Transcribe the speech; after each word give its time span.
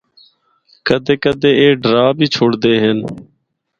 کدے 0.87 1.15
کدے 1.23 1.51
اے 1.59 1.67
ڈرا 1.83 2.05
بھی 2.17 2.27
چُھڑدے 2.33 2.73
ہن۔ 2.83 2.97